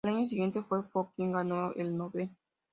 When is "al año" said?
0.03-0.25